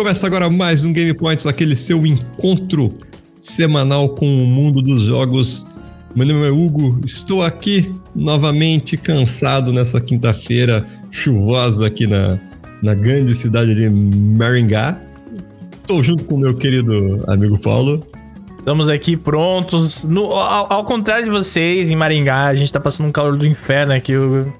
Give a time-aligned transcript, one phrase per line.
[0.00, 2.90] começa agora mais um Game Points, aquele seu encontro
[3.38, 5.66] semanal com o mundo dos jogos.
[6.16, 12.38] Meu nome é Hugo, estou aqui novamente cansado nessa quinta-feira chuvosa aqui na,
[12.82, 14.98] na grande cidade de Maringá.
[15.82, 18.02] Estou junto com meu querido amigo Paulo.
[18.58, 20.06] Estamos aqui prontos.
[20.06, 23.46] No, ao, ao, contrário de vocês, em Maringá, a gente tá passando um calor do
[23.46, 24.50] inferno aqui, Hugo.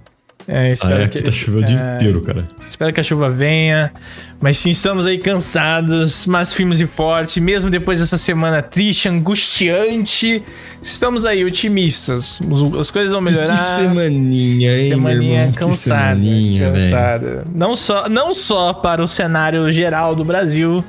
[0.49, 2.49] É, espero ah, é, que tá chovendo o dia é, inteiro, cara.
[2.69, 3.93] Espero que a chuva venha.
[4.41, 7.43] Mas sim, estamos aí cansados, mas firmes e fortes.
[7.43, 10.43] Mesmo depois dessa semana triste, angustiante,
[10.83, 12.41] estamos aí otimistas.
[12.79, 13.57] As coisas vão melhorar.
[13.57, 16.21] Que semaninha, hein, Semaninha cansada.
[16.23, 17.45] Semaninha, cansada.
[17.55, 20.83] Não só, não só para o cenário geral do Brasil,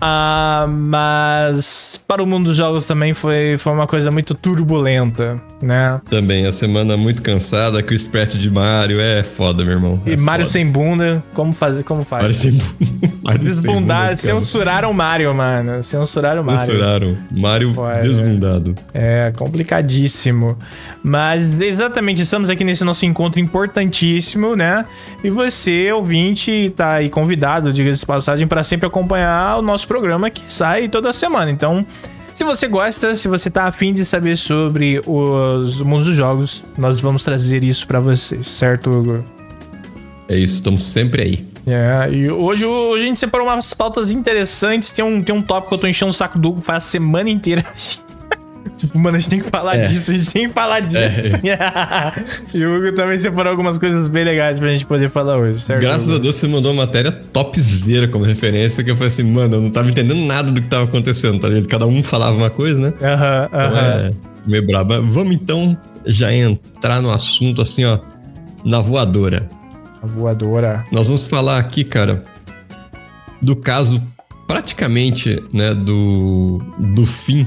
[0.00, 6.00] ah, mas para o mundo dos jogos também foi, foi uma coisa muito turbulenta, né?
[6.08, 10.00] Também, a semana muito cansada, que o Pratt de Mario é foda, meu irmão.
[10.06, 10.52] É e Mario foda.
[10.52, 11.82] sem bunda, como fazer?
[11.82, 12.22] Como faz?
[12.22, 13.08] Mario sem bunda.
[13.38, 15.82] Desbundado, censuraram o Mario, mano.
[15.82, 16.60] Censuraram o Mario.
[16.60, 17.16] Censuraram.
[17.30, 18.74] Mario Pô, desbundado.
[18.94, 20.56] É, complicadíssimo.
[21.02, 24.86] Mas exatamente, estamos aqui nesse nosso encontro importantíssimo, né?
[25.22, 30.30] E você, ouvinte, tá aí convidado, diga-se de passagem, para sempre acompanhar o nosso programa
[30.30, 31.50] que sai toda semana.
[31.50, 31.84] Então,
[32.38, 37.00] se você gosta, se você tá afim de saber sobre os mundos dos jogos, nós
[37.00, 39.24] vamos trazer isso para vocês, certo, Hugo?
[40.28, 41.48] É isso, estamos sempre aí.
[41.66, 44.92] É, e hoje, hoje a gente separou umas pautas interessantes.
[44.92, 46.86] Tem um, tem um tópico que eu tô enchendo o saco do Hugo faz a
[46.86, 47.66] semana inteira.
[48.88, 49.82] Tipo, mano, a gente tem que falar é.
[49.82, 51.36] disso, a gente tem que falar disso.
[51.36, 52.12] É.
[52.56, 55.82] e o Hugo também separou algumas coisas bem legais pra gente poder falar hoje, certo?
[55.82, 56.16] Graças Hugo?
[56.16, 59.60] a Deus você mandou uma matéria topzera como referência, que eu falei assim, mano, eu
[59.60, 61.68] não tava entendendo nada do que tava acontecendo, tá ligado?
[61.68, 62.94] Cada um falava uma coisa, né?
[63.02, 63.68] Aham, uh aham.
[63.68, 64.10] -huh, uh -huh.
[64.10, 65.02] então é meio brabo.
[65.02, 65.76] Vamos então
[66.06, 67.98] já entrar no assunto assim, ó,
[68.64, 69.48] na voadora.
[70.02, 70.86] A voadora.
[70.90, 72.24] Nós vamos falar aqui, cara,
[73.42, 74.02] do caso
[74.46, 76.62] praticamente, né, do,
[76.94, 77.46] do fim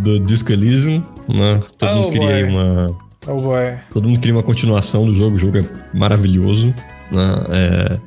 [0.00, 1.60] do Disco Elysium, né?
[1.78, 2.44] Todo oh, mundo queria boy.
[2.44, 2.96] uma.
[3.26, 3.74] Oh boy.
[3.92, 6.74] Todo mundo queria uma continuação do jogo, o jogo é maravilhoso,
[7.10, 7.46] né?
[7.50, 7.98] É...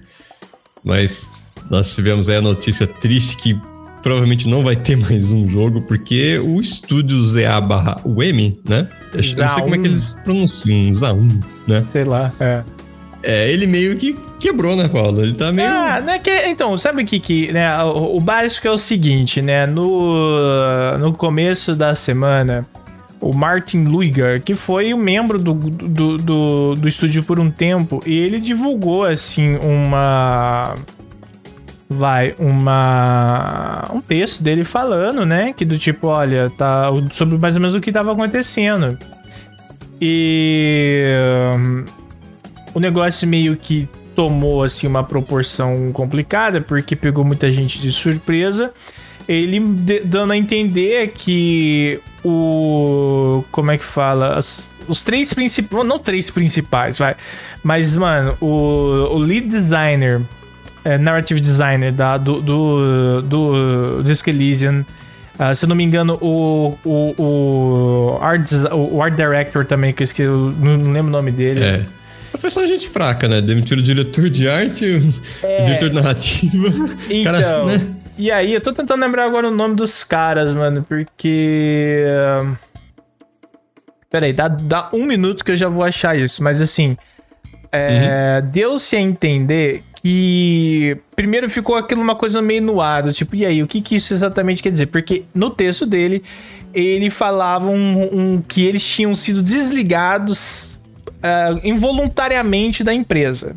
[0.84, 1.32] Mas
[1.70, 3.60] nós tivemos aí a notícia triste que
[4.02, 8.88] provavelmente não vai ter mais um jogo, porque o estúdio ZA barra UM, né?
[9.14, 11.86] Eu não sei como é que eles pronunciam, ZA1, né?
[11.92, 12.64] Sei lá, é.
[13.24, 15.22] É, ele meio que quebrou, né, Paulo?
[15.22, 15.70] Ele tá meio.
[15.70, 17.82] Ah, né, que, então, sabe o que, que né?
[17.84, 19.66] O, o, básico é o seguinte, né?
[19.66, 22.68] No, no começo da semana,
[23.22, 28.02] o Martin Luiger, que foi um membro do, do, do, do estúdio por um tempo,
[28.06, 30.76] e ele divulgou, assim, uma.
[31.90, 33.90] Vai, uma.
[33.94, 35.54] Um texto dele falando, né?
[35.54, 36.90] Que do tipo, olha, tá.
[37.12, 39.00] Sobre mais ou menos o que tava acontecendo.
[40.02, 41.06] E
[42.74, 48.72] o negócio meio que tomou assim uma proporção complicada porque pegou muita gente de surpresa.
[49.28, 49.60] Ele
[50.04, 56.30] dando a entender que o como é que fala As, os três principais, não três
[56.30, 57.16] principais, vai,
[57.64, 60.22] mas mano, o, o lead designer,
[60.84, 66.78] é, narrative designer da, do, do, do Disco uh, se eu não me engano, o,
[66.84, 71.64] o, o, art, o art director também, que eu esqueci, não lembro o nome dele.
[71.64, 71.86] É.
[72.38, 73.42] Foi só gente fraca, né?
[73.42, 74.86] Demitiu o diretor de arte,
[75.44, 75.62] é...
[75.62, 76.68] o diretor de narrativa.
[77.10, 77.24] Então.
[77.24, 77.96] Cara, né?
[78.18, 82.06] E aí, eu tô tentando lembrar agora o nome dos caras, mano, porque.
[84.10, 86.98] Pera aí, dá, dá um minuto que eu já vou achar isso, mas assim.
[87.72, 88.50] É, uhum.
[88.52, 93.64] Deu-se a entender que primeiro ficou aquilo uma coisa meio no ar, tipo, e aí,
[93.64, 94.88] o que, que isso exatamente quer dizer?
[94.88, 96.22] Porque no texto dele,
[96.74, 100.80] ele falava um, um, que eles tinham sido desligados
[101.24, 103.56] uh, involuntariamente da empresa.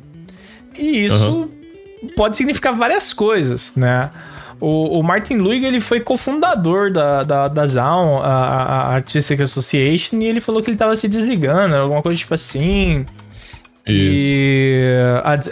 [0.78, 1.50] E isso
[2.02, 2.08] uhum.
[2.16, 4.10] pode significar várias coisas, né?
[4.58, 10.18] O, o Martin Luig ele foi cofundador da, da, da Zaun, a, a Artistic Association,
[10.20, 13.04] e ele falou que ele tava se desligando, alguma coisa tipo assim.
[13.86, 14.40] Isso.
[14.42, 14.90] E.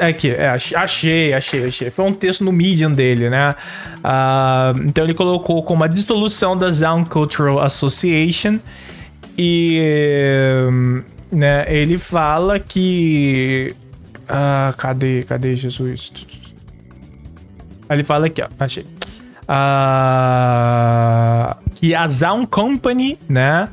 [0.00, 1.90] Aqui, é, achei, achei, achei.
[1.90, 3.54] Foi um texto no Medium dele, né?
[3.98, 8.58] Uh, então ele colocou como a dissolução da Zaun Cultural Association.
[9.36, 9.80] E
[11.34, 11.64] né?
[11.68, 13.74] Ele fala que.
[14.28, 15.22] Ah, cadê?
[15.22, 16.12] Cadê Jesus?
[17.90, 18.48] Ele fala aqui, ó.
[18.58, 18.86] Achei.
[19.46, 20.46] Ah,
[21.74, 23.68] que a Zaun Company, né?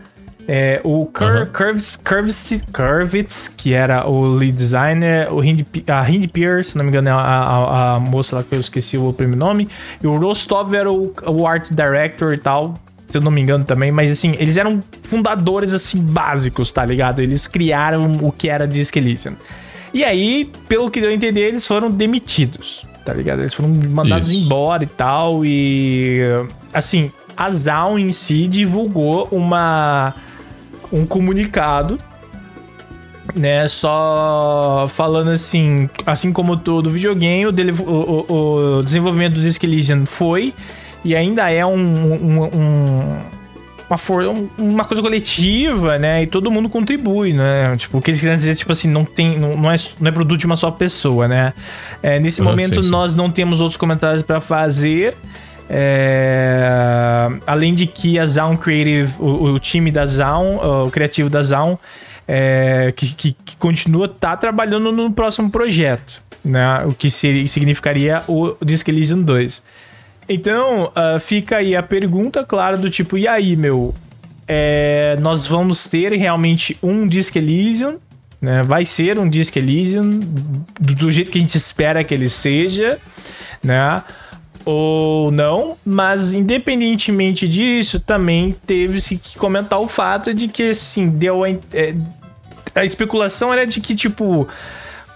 [0.47, 1.97] É, o Cur Curvis,
[2.73, 7.07] Curvitz, que era o lead designer, o Hind, a Hind Pierce, se não me engano,
[7.09, 9.69] é a, a, a, moça lá que eu esqueci o primeiro nome,
[10.03, 12.73] e o Rostov era o, o art director e tal
[13.11, 17.21] se eu não me engano também, mas assim, eles eram fundadores assim básicos, tá ligado?
[17.21, 19.33] Eles criaram o que era Disc Elysium.
[19.93, 22.85] E aí, pelo que deu a entender, eles foram demitidos.
[23.03, 23.41] tá ligado?
[23.41, 24.45] Eles foram mandados Isso.
[24.45, 25.45] embora e tal.
[25.45, 26.21] E.
[26.73, 30.13] Assim, a Zaun em si divulgou uma.
[30.91, 31.97] Um comunicado
[33.35, 33.67] né?
[33.67, 37.53] Só falando assim, assim como todo videogame, o,
[37.87, 40.53] o, o desenvolvimento do Disc Elysium foi
[41.03, 43.17] e ainda é um, um, um
[43.91, 44.23] uma, for,
[44.57, 46.23] uma coisa coletiva, né?
[46.23, 47.75] E todo mundo contribui, né?
[47.75, 49.37] Tipo, o que eles querem dizer, tipo assim, não tem.
[49.37, 51.53] Não, não, é, não é produto de uma só pessoa, né?
[52.01, 52.89] É, nesse momento, sim, sim.
[52.89, 55.15] nós não temos outros comentários para fazer.
[55.69, 61.41] É, além de que a Zaun Creative, o, o time da Zaun, o criativo da
[61.41, 61.77] Zaun,
[62.27, 66.85] é, que, que, que, continua tá trabalhando no próximo projeto, né?
[66.85, 69.61] O que seria, significaria o Disc Elysium 2.
[70.27, 73.93] Então, uh, fica aí a pergunta, claro, do tipo, e aí, meu?
[74.47, 77.97] É, nós vamos ter realmente um Disc Elysium,
[78.41, 78.63] né?
[78.63, 80.19] Vai ser um Disc Elysium
[80.79, 82.99] do, do jeito que a gente espera que ele seja,
[83.63, 84.03] né?
[84.65, 91.43] ou não, mas independentemente disso, também teve-se que comentar o fato de que, assim, deu
[91.43, 91.95] a, é,
[92.75, 94.47] a especulação era de que, tipo,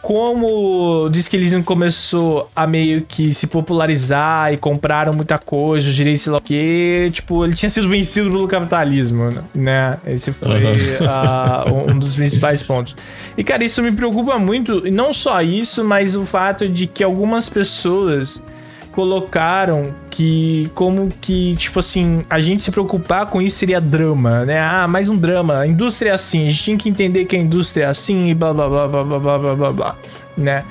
[0.06, 5.96] como diz que eles começou a meio que se popularizar e compraram muita coisa, os
[5.96, 9.98] direitos sei lá o quê, tipo, ele tinha sido vencido pelo capitalismo, né?
[10.06, 10.75] Esse foi uhum.
[10.75, 12.96] uh, um dos principais pontos.
[13.36, 17.04] E, cara, isso me preocupa muito, e não só isso, mas o fato de que
[17.04, 18.44] algumas pessoas
[18.96, 24.58] colocaram que como que, tipo assim, a gente se preocupar com isso seria drama, né?
[24.58, 25.60] Ah, mais um drama.
[25.60, 28.34] A indústria é assim, a gente tinha que entender que a indústria é assim e
[28.34, 29.96] blá blá blá blá blá blá blá blá, blá
[30.38, 30.64] né?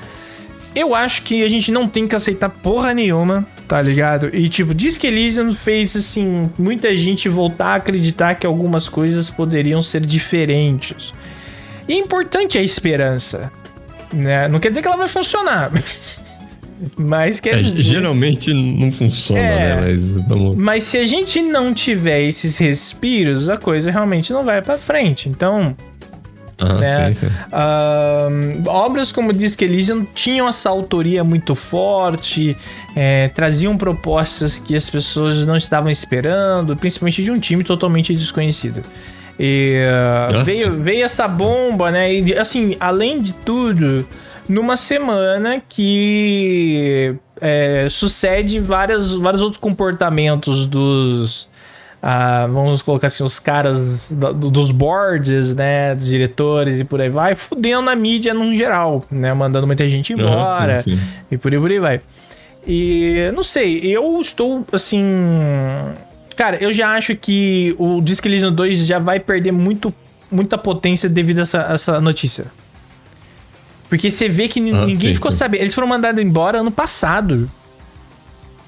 [0.73, 4.35] Eu acho que a gente não tem que aceitar porra nenhuma, tá ligado?
[4.35, 9.29] E tipo, diz que Elysium fez assim, muita gente voltar a acreditar que algumas coisas
[9.29, 11.13] poderiam ser diferentes.
[11.87, 13.51] E é importante a esperança,
[14.11, 14.47] né?
[14.47, 15.71] Não quer dizer que ela vai funcionar.
[16.97, 19.81] Mas que é, geralmente não funciona, é, né?
[19.81, 20.55] Mas, vamos...
[20.57, 25.29] mas se a gente não tiver esses respiros, a coisa realmente não vai para frente.
[25.29, 25.75] Então,
[26.57, 27.13] ah, né?
[27.13, 27.27] sim, sim.
[27.27, 32.55] Uh, obras como Disc Elysium tinham essa autoria muito forte,
[32.95, 38.81] é, traziam propostas que as pessoas não estavam esperando, principalmente de um time totalmente desconhecido.
[39.37, 39.81] E
[40.31, 42.13] uh, veio, veio essa bomba, né?
[42.13, 44.07] E assim, além de tudo,
[44.47, 51.49] numa semana que é, sucede várias, vários outros comportamentos dos.
[52.01, 55.95] Ah, vamos colocar assim, os caras do, dos boards, né?
[55.95, 59.33] Dos diretores e por aí vai, fudendo a mídia no geral, né?
[59.33, 61.01] Mandando muita gente embora sim, sim.
[61.31, 62.01] e por aí, por aí vai.
[62.67, 65.03] E não sei, eu estou assim.
[66.35, 69.93] Cara, eu já acho que o Disc Elysium 2 já vai perder muito,
[70.29, 72.45] muita potência devido a essa, essa notícia.
[73.89, 75.37] Porque você vê que ah, ninguém sim, ficou sim.
[75.37, 75.61] sabendo.
[75.61, 77.49] Eles foram mandados embora ano passado.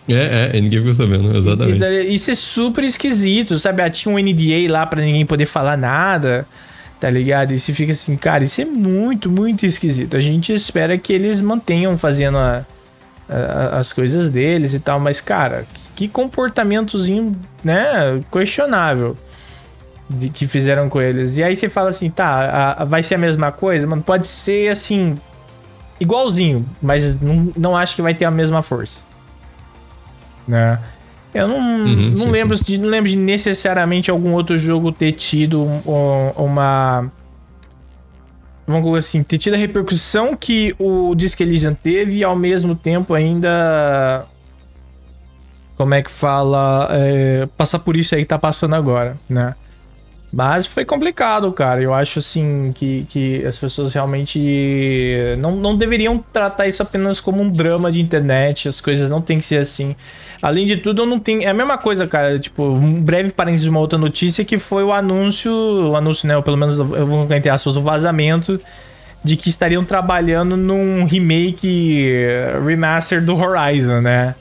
[0.07, 2.13] É, é, ninguém ficou sabendo, exatamente.
[2.13, 3.81] Isso é super esquisito, sabe?
[3.81, 6.47] Ah, tinha um NDA lá para ninguém poder falar nada,
[6.99, 7.51] tá ligado?
[7.51, 10.15] E você fica assim, cara, isso é muito, muito esquisito.
[10.15, 12.65] A gente espera que eles mantenham fazendo a,
[13.27, 18.21] a, as coisas deles e tal, mas, cara, que comportamentozinho, né?
[18.31, 19.18] Questionável
[20.09, 21.37] de, que fizeram com eles.
[21.37, 23.85] E aí você fala assim, tá, a, a, vai ser a mesma coisa?
[23.85, 25.16] Mano, pode ser assim,
[25.99, 28.99] igualzinho, mas não, não acho que vai ter a mesma força.
[30.47, 30.80] Né?
[31.33, 32.64] Eu não, uhum, não, sim, lembro sim.
[32.64, 35.64] De, não lembro de necessariamente algum outro jogo ter tido
[36.35, 37.11] uma.
[38.66, 42.76] Vamos colocar assim, ter tido a repercussão que o Disc Elysium teve e ao mesmo
[42.76, 44.26] tempo ainda.
[45.76, 46.87] Como é que fala?
[46.92, 49.54] É, passar por isso aí que tá passando agora, né?
[50.37, 51.81] Mas foi complicado, cara.
[51.81, 54.39] Eu acho assim que, que as pessoas realmente
[55.39, 58.67] não, não deveriam tratar isso apenas como um drama de internet.
[58.67, 59.95] As coisas não tem que ser assim.
[60.39, 61.41] Além de tudo, eu não tenho.
[61.41, 62.37] É a mesma coisa, cara.
[62.37, 65.51] Tipo, um breve parênteses de uma outra notícia que foi o anúncio.
[65.51, 66.37] O anúncio, né?
[66.37, 68.61] Ou pelo menos eu vou colocar entre aspas, o vazamento
[69.23, 72.13] de que estariam trabalhando num remake
[72.63, 74.35] remaster do Horizon, né?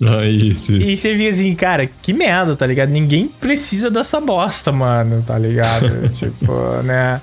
[0.06, 0.90] Ah, isso, isso.
[0.90, 2.88] E você fica assim, cara, que merda, tá ligado?
[2.88, 6.08] Ninguém precisa dessa bosta, mano, tá ligado?
[6.10, 6.52] tipo,
[6.84, 7.20] né?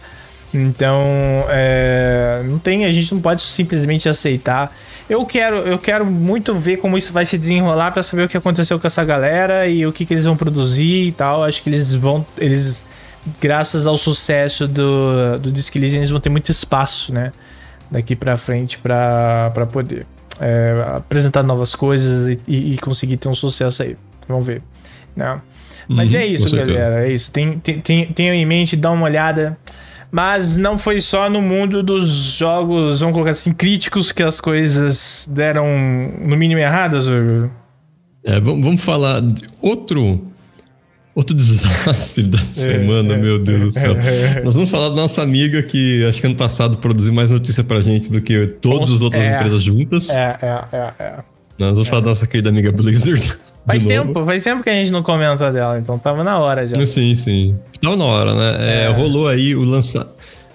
[0.53, 1.03] Então,
[1.49, 4.73] é, não tem, a gente não pode simplesmente aceitar.
[5.09, 8.37] Eu quero, eu quero muito ver como isso vai se desenrolar para saber o que
[8.37, 11.43] aconteceu com essa galera e o que, que eles vão produzir e tal.
[11.43, 12.81] Acho que eles vão, eles,
[13.41, 17.33] graças ao sucesso do, do Disc eles vão ter muito espaço, né?
[17.91, 20.05] Daqui para frente para poder
[20.39, 23.97] é, apresentar novas coisas e, e, conseguir ter um sucesso aí.
[24.27, 24.61] Vamos ver.
[25.15, 25.39] Né?
[25.87, 27.07] Mas uhum, é isso, galera.
[27.07, 27.31] É isso.
[27.31, 29.57] Tem, tem, tem em mente, dá uma olhada.
[30.11, 35.27] Mas não foi só no mundo dos jogos, vamos colocar assim, críticos que as coisas
[35.29, 35.67] deram
[36.21, 37.51] no mínimo erradas, Hugo.
[38.23, 40.25] É, vamos falar de outro
[41.15, 43.95] outro desastre da semana, é, meu Deus do céu.
[44.43, 47.79] Nós vamos falar da nossa amiga que acho que ano passado produziu mais notícia pra
[47.81, 50.09] gente do que todas as outras é, empresas juntas.
[50.09, 51.13] É, é, é, é.
[51.57, 53.33] Nós vamos falar da nossa querida amiga Blizzard.
[53.65, 56.85] Faz tempo, faz tempo que a gente não comenta dela, então tava na hora já.
[56.85, 57.59] Sim, sim.
[57.81, 58.83] Tava na hora, né?
[58.83, 60.07] É, rolou aí o lança...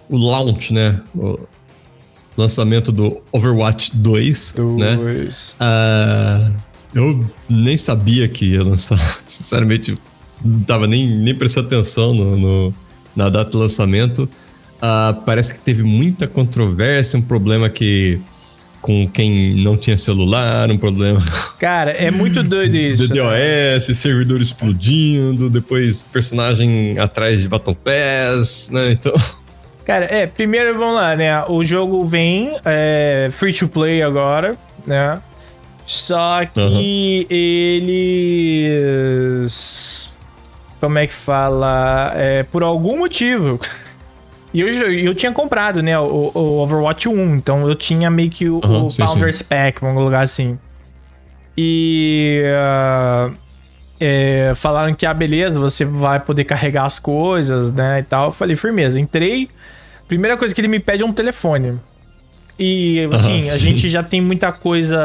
[0.09, 1.01] o launch, né?
[1.13, 1.41] O
[2.37, 4.79] lançamento do Overwatch 2, 2.
[4.79, 4.97] né?
[5.61, 6.55] Uh,
[6.95, 9.01] eu nem sabia que ia lançar.
[9.27, 9.99] Sinceramente,
[10.45, 12.75] não tava nem, nem prestando atenção no, no
[13.15, 14.29] na data do lançamento.
[14.77, 18.21] Uh, parece que teve muita controvérsia, um problema que
[18.81, 21.23] com quem não tinha celular, um problema.
[21.61, 23.09] Cara, é muito doido isso.
[23.09, 23.95] DDoS, né?
[23.95, 28.93] servidor explodindo, depois personagem atrás de Baton Pass, né?
[28.93, 29.13] Então.
[29.85, 31.45] Cara, é, primeiro vamos lá, né?
[31.45, 34.57] O jogo vem é, free to play agora,
[34.87, 35.21] né?
[35.85, 36.81] Só que uhum.
[37.29, 38.71] eles
[40.81, 42.13] como é que fala?
[42.15, 43.61] É, por algum motivo.
[44.53, 48.49] E eu, eu tinha comprado, né, o, o, Overwatch 1, então eu tinha meio que
[48.49, 49.45] o, uhum, o sim, Founders sim.
[49.45, 50.59] Pack, vamos colocar assim.
[51.57, 52.43] E.
[52.45, 53.33] Uh,
[54.03, 58.27] é, falaram que, ah, beleza, você vai poder carregar as coisas, né, e tal.
[58.27, 58.99] Eu falei, firmeza.
[58.99, 59.49] Entrei.
[60.09, 61.79] Primeira coisa que ele me pede é um telefone.
[62.63, 65.01] E, assim, uhum, a gente já tem muita coisa.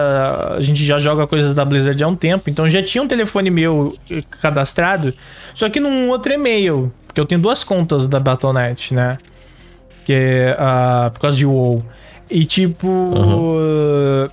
[0.58, 3.50] A gente já joga coisas da Blizzard há um tempo, então já tinha um telefone
[3.50, 3.98] meu
[4.42, 5.14] cadastrado,
[5.54, 6.92] só que num outro e-mail.
[7.08, 9.18] Porque eu tenho duas contas da Battle.net, né?
[10.04, 11.82] Que é uh, por causa de WoW.
[12.30, 12.88] E, tipo.
[12.88, 14.30] Uhum.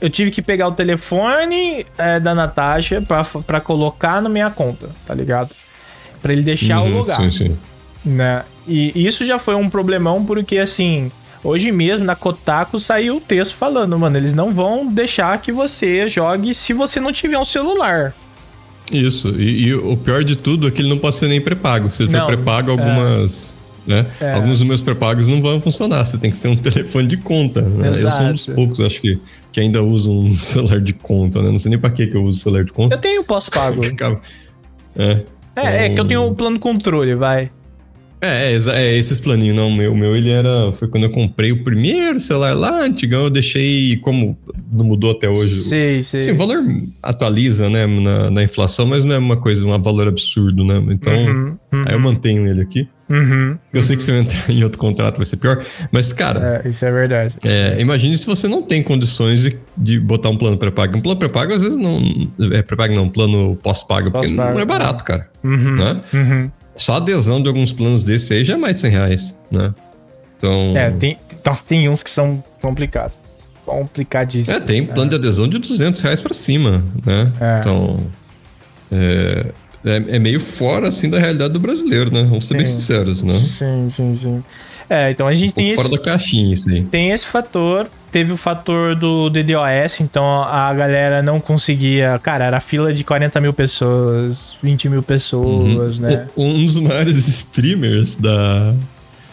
[0.00, 4.88] Eu tive que pegar o telefone é, da Natasha pra, pra colocar na minha conta,
[5.06, 5.50] tá ligado?
[6.20, 7.20] Pra ele deixar uhum, o lugar.
[7.20, 7.58] Sim, sim.
[8.04, 8.42] Né?
[8.66, 11.12] E isso já foi um problemão, porque assim
[11.44, 16.06] Hoje mesmo, na Kotaku, saiu o texto falando, mano, eles não vão deixar que você
[16.06, 18.14] jogue se você não tiver um celular.
[18.90, 21.90] Isso, e, e o pior de tudo é que ele não pode ser nem pré-pago.
[21.90, 22.72] Se ele não, for pré-pago, é.
[22.72, 23.56] algumas.
[23.58, 23.62] É...
[23.84, 24.06] Né?
[24.20, 24.32] É.
[24.34, 26.04] Alguns dos meus pré-pagos não vão funcionar.
[26.04, 27.62] Você tem que ter um telefone de conta.
[27.62, 27.88] Né?
[28.00, 29.18] Eu sou um dos poucos, acho que,
[29.50, 31.50] que ainda usam um celular de conta, né?
[31.50, 32.94] Não sei nem pra que, que eu uso celular de conta.
[32.94, 33.80] Eu tenho pós-pago.
[34.94, 35.04] é.
[35.04, 35.22] É,
[35.54, 35.64] então...
[35.64, 37.50] é que eu tenho um plano controle, vai.
[38.22, 39.68] É, é, é, esses planinhos, não.
[39.68, 40.70] O meu, meu, ele era.
[40.70, 44.38] Foi quando eu comprei o primeiro celular lá, antigão, eu deixei como.
[44.72, 45.56] Não mudou até hoje.
[45.56, 46.20] Sim, sim.
[46.20, 46.62] Sim, o valor
[47.02, 50.80] atualiza, né, na, na, inflação, mas não é uma coisa, um valor absurdo, né?
[50.90, 51.84] Então, uhum, uhum.
[51.84, 52.88] aí eu mantenho ele aqui.
[53.10, 56.62] Uhum, eu sei que se eu entrar em outro contrato vai ser pior, mas, cara.
[56.64, 57.34] É, isso é verdade.
[57.42, 60.96] É, imagine se você não tem condições de, de botar um plano pré-pago.
[60.96, 62.00] Um plano pré-pago, às vezes, não.
[62.52, 65.28] É pré-pago, não, um plano pós-pago, porque não é barato, cara.
[65.42, 66.00] Uhum, né?
[66.76, 69.74] Só a adesão de alguns planos desses aí já é mais de 100 reais, né?
[70.38, 70.76] Então.
[70.76, 73.16] É, tem, nossa, tem uns que são complicados.
[73.64, 74.60] Complicadíssimos.
[74.60, 77.32] É, tem plano de adesão de 200 reais pra cima, né?
[77.40, 77.60] É.
[77.60, 78.00] Então.
[78.90, 79.46] É,
[79.84, 82.22] é, é, meio fora, assim, da realidade do brasileiro, né?
[82.22, 82.58] Vamos ser sim.
[82.58, 83.34] bem sinceros, né?
[83.38, 84.44] Sim, sim, sim.
[84.92, 85.82] É, então a gente um tem esse.
[85.82, 86.82] Fora da caixinha, isso aí.
[86.82, 92.20] Tem esse fator teve o fator do DDoS, então a galera não conseguia.
[92.22, 96.02] Cara, era fila de 40 mil pessoas, 20 mil pessoas, uhum.
[96.02, 96.28] né?
[96.36, 98.74] Um dos maiores streamers da,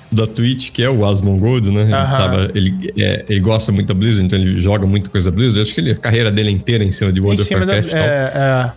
[0.09, 1.81] da Twitch, que é o Asmongold, né?
[1.81, 5.35] Ele, tava, ele, é, ele gosta muito da Blizzard, então ele joga muita coisa da
[5.35, 5.61] Blizzard.
[5.61, 7.99] Acho que ele, a carreira dele inteira em cima de World of Warcraft e tal.
[7.99, 8.71] É, é.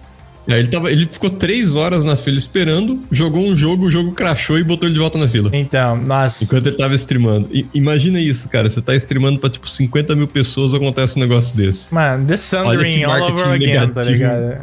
[0.48, 4.12] É, ele, tava, ele ficou três horas na fila esperando, jogou um jogo, o jogo
[4.12, 5.50] crashou e botou ele de volta na fila.
[5.52, 6.42] Então, nossa.
[6.42, 7.48] Enquanto ele tava streamando.
[7.52, 8.68] I, imagina isso, cara.
[8.68, 11.94] Você tá streamando pra tipo 50 mil pessoas, acontece um negócio desse.
[11.94, 14.42] Mano, The Sundering all over again, tá ligado?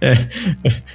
[0.00, 0.12] É.
[0.12, 0.28] é.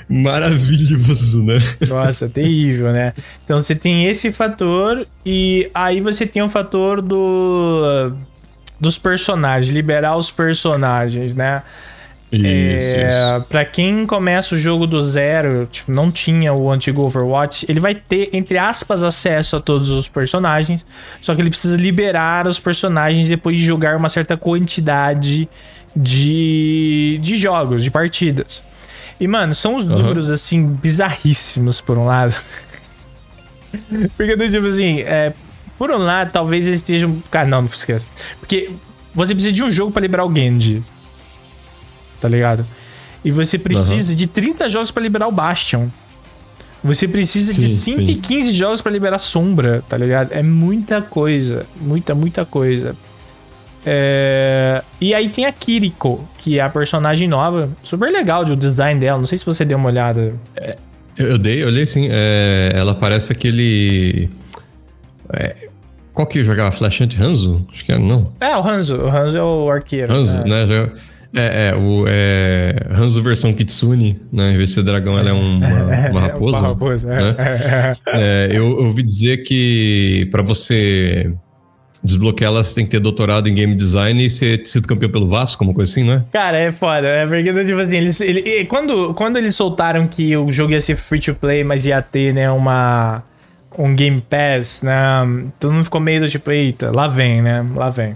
[0.10, 1.58] Maravilhoso, né?
[1.88, 3.14] Nossa, terrível, né?
[3.44, 8.12] Então você tem esse fator e aí você tem o fator do
[8.80, 11.64] dos personagens, liberar os personagens, né?
[12.38, 13.46] Isso, é, isso.
[13.48, 17.96] Pra quem começa o jogo do zero, tipo, não tinha o antigo Overwatch, ele vai
[17.96, 20.86] ter, entre aspas, acesso a todos os personagens.
[21.22, 25.48] Só que ele precisa liberar os personagens depois de jogar uma certa quantidade
[25.96, 28.63] de, de jogos, de partidas.
[29.20, 32.36] E, mano, são os números, assim, bizarríssimos, por um lado.
[34.18, 35.34] Porque, tipo assim, é,
[35.77, 37.22] por um lado, talvez eles estejam.
[37.32, 38.08] Cara, não, não esqueça.
[38.39, 38.72] Porque
[39.13, 40.84] você precisa de um jogo para liberar o Genji
[42.19, 42.65] tá ligado?
[43.24, 44.15] E você precisa uhum.
[44.15, 45.88] de 30 jogos para liberar o Bastion.
[46.84, 48.55] Você precisa sim, de 115 sim.
[48.55, 50.31] jogos para liberar Sombra, tá ligado?
[50.31, 51.65] É muita coisa.
[51.81, 52.95] Muita, muita coisa.
[53.84, 54.84] É...
[55.01, 57.69] E aí tem a Kiriko, que é a personagem nova.
[57.81, 59.17] Super legal de o design dela.
[59.17, 60.36] Não sei se você deu uma olhada.
[60.55, 60.77] É,
[61.17, 62.07] Eu, dei, eu olhei sim.
[62.12, 64.29] É, ela parece aquele.
[65.34, 65.69] É,
[66.13, 67.19] qual que jogava Flash Hunt?
[67.19, 67.65] Hanzo?
[67.72, 68.31] Acho que era, não.
[68.39, 68.95] É, o Hanzo.
[68.95, 70.13] O Hanzo é o arqueiro.
[70.13, 70.65] Hanzo, é.
[70.65, 70.89] né?
[71.36, 74.54] É, é, o é, Hanzo versão Kitsune, né?
[74.54, 75.68] Em vez de ser dragão, ela é uma,
[76.10, 76.58] uma raposa.
[76.60, 77.36] uma raposa, né?
[78.08, 78.48] é.
[78.51, 81.34] eu, eu ouvi dizer que para você
[82.06, 85.27] desbloquear ela, você tem que ter doutorado em game design e ser sido campeão pelo
[85.27, 86.24] Vasco, uma coisa assim, não é?
[86.32, 90.51] Cara, é foda, é porque, tipo assim, eles, ele, quando, quando eles soltaram que o
[90.51, 93.24] jogo ia ser free to play, mas ia ter, né, uma.
[93.77, 94.96] Um Game Pass, né?
[95.60, 97.65] Todo mundo ficou meio do tipo, eita, lá vem, né?
[97.75, 98.15] Lá vem.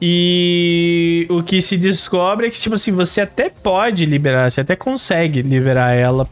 [0.00, 4.76] E o que se descobre é que, tipo assim, você até pode liberar, você até
[4.76, 6.28] consegue liberar ela,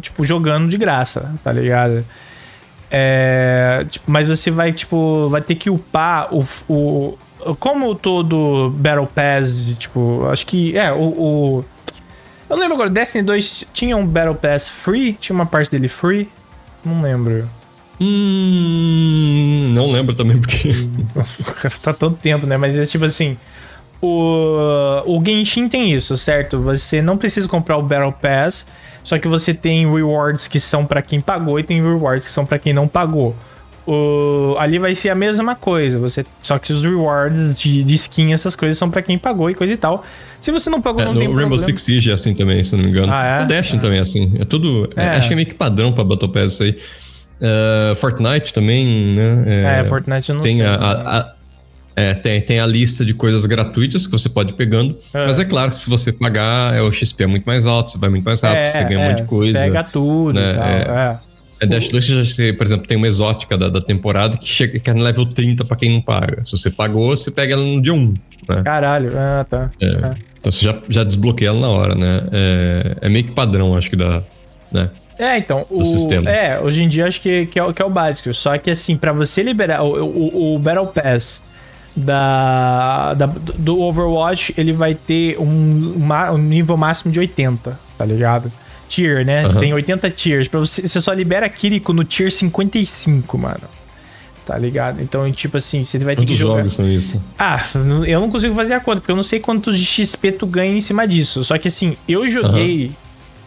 [0.00, 2.04] tipo, jogando de graça, tá ligado?
[2.90, 7.18] É, tipo, mas você vai, tipo, vai ter que upar o, o.
[7.58, 10.76] Como todo Battle Pass, tipo, acho que.
[10.76, 11.02] É, o.
[11.02, 11.64] o
[12.48, 15.12] eu lembro agora, Destiny 2 tinha um Battle Pass free?
[15.14, 16.28] Tinha uma parte dele free?
[16.82, 17.48] Não lembro.
[18.00, 20.72] Hum, não lembro também porque.
[21.14, 21.42] Nossa,
[21.82, 22.56] tá tanto tempo, né?
[22.56, 23.36] Mas é tipo assim.
[24.00, 26.60] O, o Genshin tem isso, certo?
[26.60, 28.64] Você não precisa comprar o Battle Pass
[29.08, 32.44] só que você tem rewards que são para quem pagou e tem rewards que são
[32.44, 33.34] para quem não pagou.
[33.86, 38.34] O, ali vai ser a mesma coisa, você só que os rewards de, de skin,
[38.34, 40.04] essas coisas são para quem pagou e coisa e tal.
[40.38, 41.64] Se você não pagou, é, não no tem Rainbow problema.
[41.64, 43.10] Six Siege é assim também, se não me engano.
[43.10, 43.42] Ah, é?
[43.44, 43.82] O Destiny é.
[43.82, 44.34] também é assim.
[44.38, 44.90] É tudo.
[44.94, 45.08] É.
[45.08, 46.78] Acho que é meio que padrão pra Battle Pass isso aí.
[47.40, 49.80] Uh, Fortnite também, né?
[49.80, 50.66] É, Fortnite eu não tem sei.
[50.66, 51.34] A, a, a,
[51.94, 54.96] é, tem, tem a lista de coisas gratuitas que você pode ir pegando.
[55.12, 55.26] É.
[55.26, 58.08] Mas é claro, se você pagar, é, o XP é muito mais alto, você vai
[58.08, 59.58] muito mais rápido, é, você ganha um monte de coisa.
[59.58, 60.54] Você pega tudo né?
[60.54, 61.20] tal, é.
[61.60, 64.88] É Dash 2, você, por exemplo, tem uma exótica da, da temporada que chega que
[64.88, 66.44] é no level 30 pra quem não paga.
[66.44, 68.14] Se você pagou, você pega ela no dia 1.
[68.48, 68.62] Né?
[68.64, 69.70] Caralho, ah, tá.
[69.80, 69.86] É.
[69.86, 70.14] É.
[70.38, 72.22] Então você já, já desbloqueia ela na hora, né?
[72.30, 74.22] É, é meio que padrão, acho que da.
[74.70, 74.88] Né?
[75.18, 76.30] É, então, o, sistema.
[76.30, 78.32] É, hoje em dia acho que, que, é, que é o básico.
[78.32, 81.42] Só que assim, para você liberar o, o, o Battle Pass
[81.96, 88.04] da, da, do Overwatch, ele vai ter um, uma, um nível máximo de 80, tá
[88.04, 88.52] ligado?
[88.88, 89.46] Tier, né?
[89.46, 89.54] Uhum.
[89.54, 90.48] Tem 80 tiers.
[90.48, 93.78] Pra você, você só libera Kiriko no tier 55, mano.
[94.46, 95.02] Tá ligado?
[95.02, 96.58] Então, tipo assim, você vai ter Quantos que jogar.
[96.58, 97.22] jogos são isso?
[97.38, 97.62] Ah,
[98.06, 100.74] eu não consigo fazer a conta, porque eu não sei quantos de XP tu ganha
[100.74, 101.44] em cima disso.
[101.44, 102.92] Só que assim, eu joguei uhum.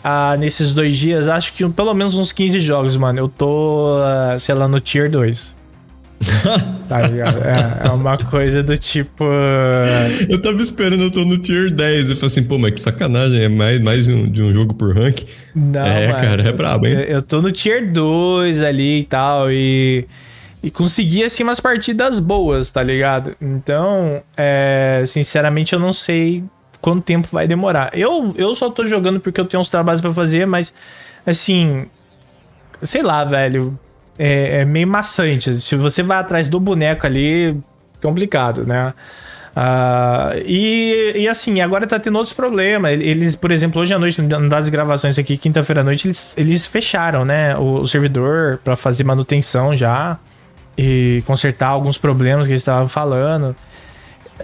[0.04, 3.20] Ah, nesses dois dias, acho que pelo menos uns 15 jogos, mano.
[3.20, 5.62] Eu tô, ah, sei lá, no tier 2.
[6.88, 7.40] tá ligado?
[7.40, 9.24] É, é, uma coisa do tipo.
[10.30, 12.10] Eu tava esperando, eu tô no tier 10.
[12.10, 14.96] Eu falei assim, pô, mas que sacanagem, é mais, mais um, de um jogo por
[14.96, 15.22] rank.
[15.56, 16.94] Não, é, mano, cara, é brabo, hein?
[16.94, 20.08] Eu, eu tô no tier 2 ali e tal, e.
[20.64, 23.36] E consegui, assim, umas partidas boas, tá ligado?
[23.42, 26.44] Então, é, sinceramente, eu não sei
[26.82, 27.98] quanto tempo vai demorar.
[27.98, 30.74] Eu, eu só tô jogando porque eu tenho uns trabalhos para fazer, mas,
[31.26, 31.86] assim,
[32.82, 33.78] sei lá, velho
[34.18, 35.56] é, é, meio maçante.
[35.58, 37.58] Se você vai atrás do boneco ali,
[38.02, 38.94] complicado, né?
[39.56, 42.92] Uh, e, e assim, agora tá tendo outros problemas.
[42.92, 46.66] Eles, por exemplo, hoje à noite, no das gravações aqui, quinta-feira à noite, eles, eles
[46.66, 47.58] fecharam, né?
[47.58, 50.18] O, o servidor para fazer manutenção já
[50.78, 53.56] e consertar alguns problemas que eles estavam falando.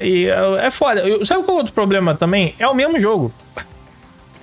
[0.01, 0.27] E
[0.61, 1.03] é foda.
[1.25, 2.53] Sabe qual é o outro problema também?
[2.59, 3.31] É o mesmo jogo.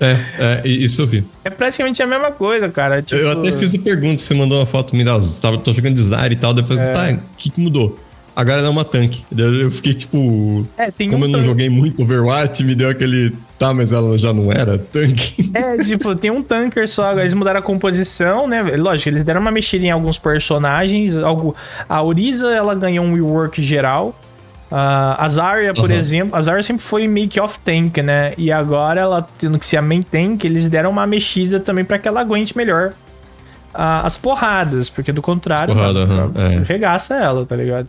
[0.01, 1.25] É, é, isso eu vi.
[1.45, 3.01] É praticamente a mesma coisa, cara.
[3.01, 3.21] Tipo...
[3.21, 5.95] Eu até fiz a pergunta, você mandou uma foto, me dá, você tava, tô jogando
[5.95, 6.93] design e tal, depois, é.
[6.93, 7.99] tá, o que, que mudou?
[8.37, 9.25] Agora ela é uma tanque.
[9.37, 10.67] Eu fiquei tipo.
[10.77, 11.47] É, como um eu não tanque.
[11.47, 13.33] joguei muito Overwatch, me deu aquele.
[13.57, 15.53] Tá, mas ela já não era tanque.
[15.55, 17.17] É, tipo, tem um tanker só.
[17.17, 18.61] Eles mudaram a composição, né?
[18.77, 21.17] Lógico, eles deram uma mexida em alguns personagens.
[21.17, 21.55] Algo...
[21.89, 24.19] A Orisa, ela ganhou um rework geral.
[24.71, 25.97] Uh, a Zarya, por uhum.
[25.97, 28.33] exemplo, a Zarya sempre foi meio que off-tank, né?
[28.37, 31.99] E agora ela tendo que ser a main tank, eles deram uma mexida também para
[31.99, 32.93] que ela aguente melhor
[33.75, 36.63] uh, as porradas, porque do contrário, Porrada, uhum, é.
[36.65, 37.89] regaça ela, tá ligado?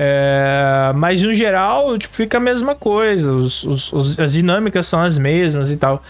[0.00, 5.02] É, mas no geral, tipo, fica a mesma coisa, os, os, os, as dinâmicas são
[5.02, 6.00] as mesmas e tal.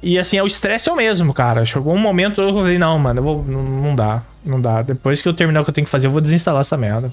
[0.00, 1.64] E assim, o estresse é o mesmo, cara.
[1.64, 4.82] Chegou um momento eu falei, não, mano, eu vou, não, não dá, não dá.
[4.82, 7.10] Depois que eu terminar o que eu tenho que fazer, eu vou desinstalar essa merda.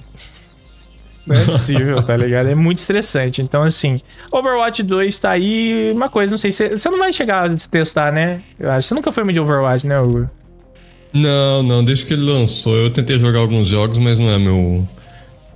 [1.26, 2.48] Não é possível, tá ligado?
[2.48, 3.40] É muito estressante.
[3.40, 5.92] Então, assim, Overwatch 2 tá aí.
[5.94, 6.70] Uma coisa, não sei se.
[6.70, 8.40] Você não vai chegar a testar, né?
[8.58, 8.88] Eu acho.
[8.88, 10.28] Você nunca foi muito de Overwatch, né, Hugo?
[11.12, 11.84] Não, não.
[11.84, 14.88] Desde que ele lançou, eu tentei jogar alguns jogos, mas não é meu.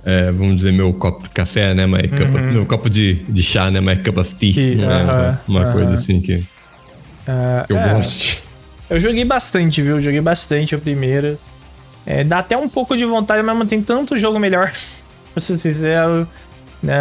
[0.05, 1.85] É, vamos dizer, meu copo de café, né?
[1.85, 2.51] My cup of, uhum.
[2.53, 3.81] meu copo de, de chá, né?
[3.81, 4.53] My cup of tea.
[4.53, 4.85] tea né?
[4.85, 5.73] Uh -huh, uma, uh -huh.
[5.73, 6.35] coisa assim que.
[6.35, 8.37] Uh, eu é, gosto.
[8.89, 9.99] Eu joguei bastante, viu?
[9.99, 11.37] Joguei bastante a primeira.
[12.05, 14.71] É, dá até um pouco de vontade, mas tem tanto jogo melhor
[15.37, 16.27] pra ser sincero.
[16.81, 16.95] Né?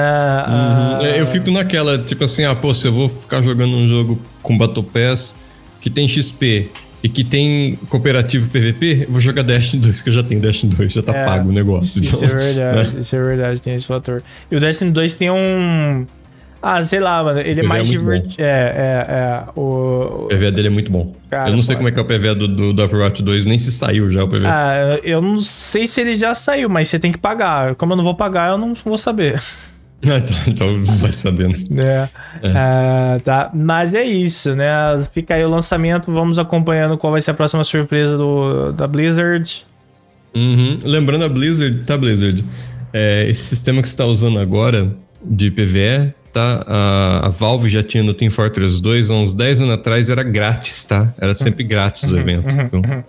[0.49, 1.07] Uhum.
[1.07, 4.19] É, eu fico naquela, tipo assim, ah, pô, se eu vou ficar jogando um jogo
[4.43, 5.37] com Battle Pass
[5.81, 6.71] que tem XP
[7.03, 10.75] e que tem cooperativo PVP, eu vou jogar Destiny 2, que eu já tenho Destiny
[10.75, 12.03] 2, já tá É, pago o negócio.
[12.03, 13.01] Isso então, é verdade, né?
[13.01, 14.23] isso é verdade, tem esse fator.
[14.51, 16.07] E o Destiny 2 tem um.
[16.61, 17.41] Ah, sei lá, mano.
[17.41, 18.43] Ele é PVE mais é divertido.
[18.43, 19.43] É, é, é.
[19.55, 20.25] O.
[20.25, 21.15] O PVE dele é muito bom.
[21.31, 21.81] Cara, eu não sei pô.
[21.81, 24.25] como é que é o PVE do, do, do Overwatch 2, nem se saiu já
[24.25, 24.47] o PVE.
[24.47, 27.75] Ah, eu não sei se ele já saiu, mas você tem que pagar.
[27.75, 29.41] Como eu não vou pagar, eu não vou saber.
[30.05, 31.57] Ah, então, então vai sabendo.
[31.81, 32.09] É.
[32.55, 33.51] Ah, tá.
[33.55, 34.69] Mas é isso, né?
[35.13, 36.13] Fica aí o lançamento.
[36.13, 39.65] Vamos acompanhando qual vai ser a próxima surpresa do, da Blizzard.
[40.35, 40.77] Uhum.
[40.85, 42.45] Lembrando a Blizzard, tá, Blizzard?
[42.93, 46.63] É, esse sistema que você tá usando agora de PVE, tá?
[46.67, 50.23] A, a Valve já tinha no Team Fortress 2 há uns 10 anos atrás, era
[50.23, 51.15] grátis, tá?
[51.19, 52.47] Era sempre grátis Uhum, o evento.
[52.51, 53.05] Então,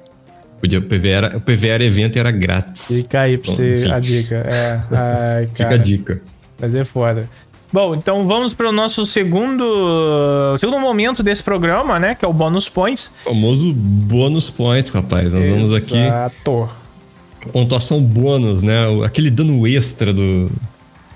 [0.61, 2.87] podia, o, PVE era, o PVE era evento e era grátis.
[2.87, 3.91] Fica aí pra você enfim.
[3.91, 4.35] a dica.
[4.35, 4.79] É.
[4.91, 6.21] Ai, Fica a dica.
[6.57, 7.29] Mas é foda.
[7.71, 12.15] Bom, então vamos para o nosso segundo, segundo momento desse programa, né?
[12.15, 13.11] Que é o Bônus Points.
[13.25, 15.33] O famoso bônus points, rapaz.
[15.33, 15.97] Nós vamos aqui.
[15.97, 16.69] Exato.
[17.51, 18.85] Pontuação bônus, né?
[19.05, 20.49] Aquele dano extra do.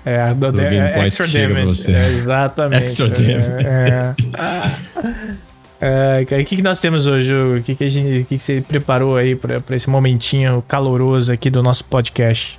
[0.04, 1.94] É, do, é, extra damage.
[1.94, 2.84] É, exatamente.
[2.84, 4.30] Extra É, damage.
[4.34, 5.42] é.
[5.84, 7.34] É, cara, o que, que nós temos hoje?
[7.34, 7.58] Hugo?
[7.58, 11.50] O que, que, a gente, que, que você preparou aí para esse momentinho caloroso aqui
[11.50, 12.56] do nosso podcast?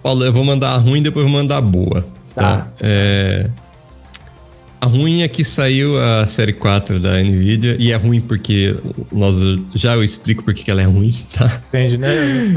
[0.00, 2.06] Paulo, eu vou mandar a ruim depois vou mandar a boa.
[2.36, 2.58] Tá.
[2.58, 2.66] Tá.
[2.80, 3.50] É,
[4.80, 8.76] A ruim é que saiu a série 4 da Nvidia e é ruim porque
[9.10, 9.36] nós
[9.74, 11.60] já eu explico porque que ela é ruim, tá?
[11.68, 12.08] Entende, né?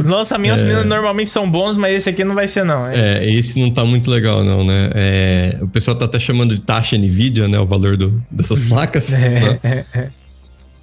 [0.03, 2.87] Lançamentos normalmente são bons, mas esse aqui não vai ser, não.
[2.87, 3.23] É.
[3.23, 4.91] É, esse não tá muito legal não, né?
[4.93, 7.59] É, o pessoal tá até chamando de taxa Nvidia, né?
[7.59, 9.09] O valor do, dessas placas.
[9.17, 9.59] né?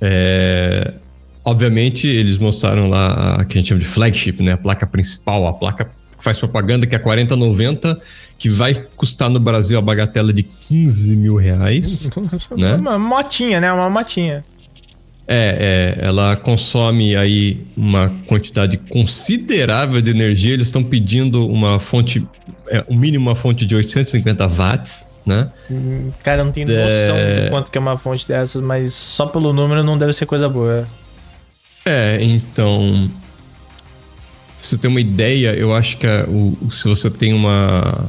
[0.01, 0.92] É,
[1.44, 4.53] obviamente, eles mostraram lá a que a gente chama de flagship, né?
[4.53, 8.01] A placa principal, a placa que faz propaganda, que é 4090,
[8.38, 12.09] que vai custar no Brasil a bagatela de 15 mil reais.
[12.57, 12.74] Né?
[12.77, 13.72] Uma motinha, né?
[13.72, 14.44] Uma motinha.
[15.31, 20.55] É, é, ela consome aí uma quantidade considerável de energia.
[20.55, 22.27] Eles estão pedindo uma fonte,
[22.68, 25.51] é, um mínimo uma fonte de 850 watts, né?
[25.70, 27.44] Hum, Cara, eu não tenho noção É.
[27.44, 30.48] de quanto que é uma fonte dessas, mas só pelo número não deve ser coisa
[30.48, 30.88] boa.
[31.85, 33.11] É, então.
[34.57, 38.09] Pra você ter uma ideia, eu acho que a- o, o- se você tem uma,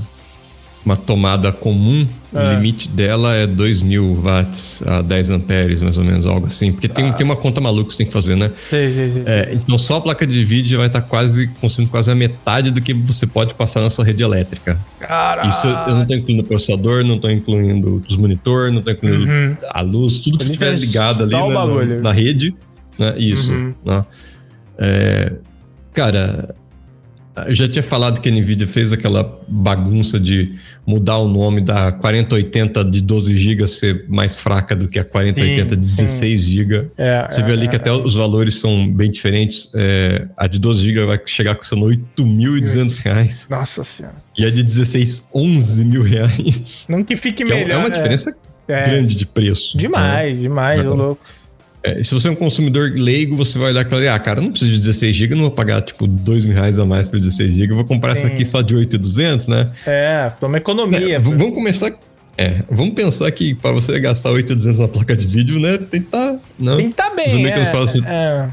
[0.90, 2.38] uma tomada comum, É.
[2.38, 6.72] o limite dela é 2.000 watts a 10 amperes, mais ou menos, algo assim.
[6.72, 8.52] Porque tem, tem uma conta maluca que você tem que fazer, né?
[8.70, 9.24] Sei, sei, sei.
[9.26, 12.82] É, então só a placa de vídeo vai estar quase consumindo quase a metade do
[12.82, 14.78] que você pode passar na sua rede elétrica.
[15.00, 15.50] Caralho.
[15.50, 19.26] Isso eu não tô incluindo o processador, não tô incluindo os monitor, não tô incluindo
[19.30, 19.56] Uhum.
[19.70, 22.56] a luz, tudo que fez ligado ali né, na, na rede,
[22.98, 23.16] né?
[23.18, 23.52] Isso.
[23.52, 23.74] Uhum.
[23.86, 24.06] né?
[24.78, 25.34] É,
[25.94, 26.56] cara,
[27.48, 30.54] eu já tinha falado que a Nvidia fez aquela bagunça de
[30.86, 35.76] mudar o nome da 4080 de 12 GB ser mais fraca do que a 4080
[35.76, 36.04] de Sim, sim.
[36.04, 36.92] 16 GB.
[36.98, 39.72] É, Você é, vê ali é, que até os valores são bem diferentes.
[39.76, 43.48] É, a de 12 GB vai chegar custando 8.200 reais.
[43.50, 44.16] Nossa senhora.
[44.38, 46.86] E a de 16, 11 mil reais.
[46.90, 47.72] Não que fique Que é, melhor.
[47.72, 48.36] é uma diferença
[48.68, 48.84] é.
[48.84, 49.78] grande de preço.
[49.78, 51.22] Demais, demais, ô louco.
[51.82, 54.44] É, se você é um consumidor leigo, você vai olhar e falar, ah, cara, eu
[54.44, 57.18] não preciso de 16 GB, não vou pagar, tipo, 2 mil reais a mais por
[57.18, 58.34] 16 GB, eu vou comprar essa Sim.
[58.34, 59.70] aqui só de 8,200, né?
[59.86, 61.16] É, toma economia.
[61.16, 61.92] É, vamos começar...
[62.38, 66.08] É, vamos pensar que para você gastar 8,200 na placa de vídeo, né, tem que
[66.08, 66.36] estar...
[66.58, 66.78] não?
[66.78, 68.48] Tem que tá bem, é, assim, é,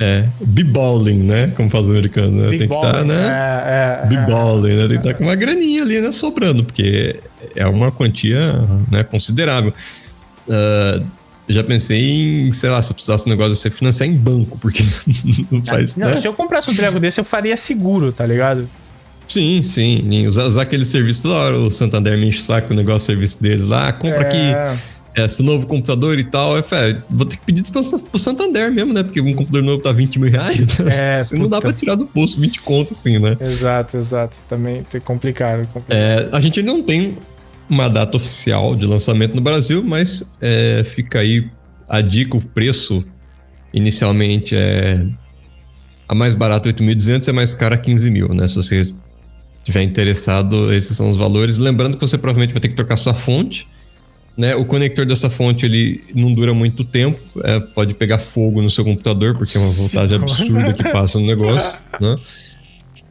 [0.00, 2.50] É, b-balling, né, como faz o americano, né?
[2.50, 5.82] tem que estar, ball, né, É, é, b-balling, né, tem que estar com uma graninha
[5.82, 7.16] ali, né, sobrando, porque
[7.54, 8.54] é uma quantia,
[8.90, 9.72] né, considerável.
[10.48, 11.00] Ah,
[11.48, 14.14] eu já pensei em, sei lá, se eu precisasse um negócio de você financiar em
[14.14, 14.82] banco, porque
[15.50, 16.16] não faz, Não, né?
[16.16, 18.68] se eu comprasse um treco desse, eu faria seguro, tá ligado?
[19.26, 20.26] Sim, sim.
[20.26, 23.42] Usar, usar aquele serviço lá, o Santander me enche o saco, o negócio, o serviço
[23.42, 23.92] deles lá.
[23.92, 24.72] Compra É.
[24.72, 24.80] aqui
[25.16, 26.56] esse novo computador e tal.
[26.56, 29.02] Eu falei, vou ter que pedir pro, pro Santander mesmo, né?
[29.02, 30.96] Porque um computador novo tá 20 mil reais, né?
[30.96, 33.36] É, Assim, não dá pra tirar do bolso 20 conto, assim, né?
[33.40, 34.36] Exato, exato.
[34.48, 35.66] Também é complicado.
[35.72, 35.96] complicado.
[35.98, 37.18] É, a gente ainda não tem
[37.68, 41.50] uma data oficial de lançamento no Brasil, mas é, fica aí
[41.88, 43.04] a dica, o preço
[43.72, 45.06] inicialmente é
[46.08, 48.48] a mais barata 8.200 e a mais cara 15 mil, né?
[48.48, 48.92] Se você
[49.62, 51.58] tiver interessado, esses são os valores.
[51.58, 53.68] Lembrando que você provavelmente vai ter que trocar sua fonte,
[54.36, 54.54] né?
[54.56, 58.84] O conector dessa fonte ele não dura muito tempo, é, pode pegar fogo no seu
[58.84, 62.16] computador porque é uma voltagem absurda que passa no negócio, né?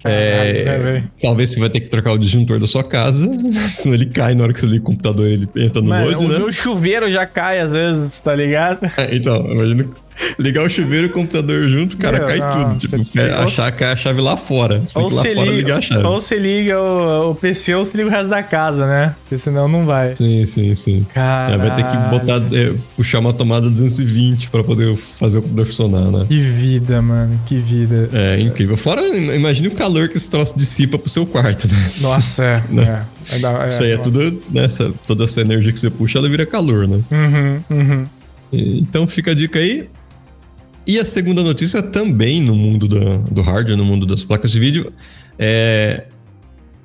[0.09, 3.29] É, né, talvez você vai ter que trocar o disjuntor da sua casa,
[3.75, 6.25] senão ele cai na hora que você liga o computador, ele entra no Mano, load,
[6.25, 6.37] o né?
[6.39, 8.79] meu chuveiro já cai às vezes, tá ligado?
[8.97, 9.87] É, então, imagina
[10.37, 12.77] ligar o chuveiro e o computador junto, cara, Meu, cai não, tudo.
[12.77, 14.81] Tipo, é, achar que é a chave lá fora.
[14.85, 16.03] Você ou você liga, ligar a chave.
[16.03, 19.15] Ou você liga o, o, PC ou você liga o resto da casa, né?
[19.23, 20.15] Porque senão não vai.
[20.15, 21.05] Sim, sim, sim.
[21.15, 25.65] É, vai ter que botar, é, puxar uma tomada 220 pra poder fazer o computador
[25.65, 26.25] funcionar, né?
[26.27, 27.39] Que vida, mano.
[27.45, 28.09] Que vida.
[28.13, 28.77] É incrível.
[28.77, 31.91] Fora, imagine o calor que esse troço dissipa pro seu quarto, né?
[32.01, 32.63] Nossa, é.
[32.69, 33.05] né?
[33.31, 33.35] é.
[33.35, 34.67] é Isso aí é tudo, né?
[35.05, 36.99] toda essa energia que você puxa, ela vira calor, né?
[37.11, 38.05] Uhum, uhum.
[38.51, 39.87] Então fica a dica aí.
[40.87, 44.59] E a segunda notícia também no mundo do, do hardware, no mundo das placas de
[44.59, 44.93] vídeo.
[45.37, 46.05] É,